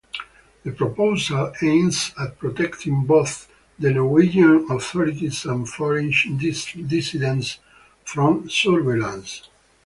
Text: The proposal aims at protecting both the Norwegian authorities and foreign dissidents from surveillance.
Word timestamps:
The 0.63 0.71
proposal 0.71 1.53
aims 1.61 2.11
at 2.19 2.39
protecting 2.39 3.05
both 3.05 3.47
the 3.77 3.91
Norwegian 3.91 4.65
authorities 4.71 5.45
and 5.45 5.69
foreign 5.69 6.11
dissidents 6.39 7.59
from 8.03 8.49
surveillance. 8.49 9.47